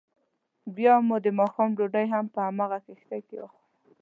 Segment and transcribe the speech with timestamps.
[0.75, 3.63] بیا مو دماښام ډوډۍ هم په همغه کښتۍ کې وخوړه.